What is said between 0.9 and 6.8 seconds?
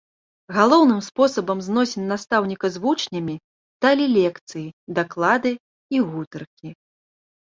спосабам зносін настаўніка з вучнямі сталі лекцыі, даклады і гутаркі.